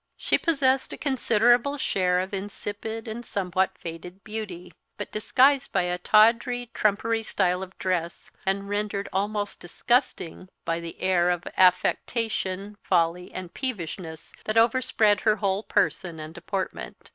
[0.17, 5.99] She possessed a considerable share of insipid and somewhat faded beauty, but disguised by a
[5.99, 13.31] tawdry trumpery style of dress, and rendered almost disgusting by the air of affectation, folly,
[13.31, 16.97] and peevishness that overspread her whole person and deportment.